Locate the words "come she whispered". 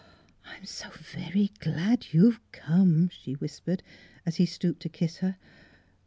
2.51-3.83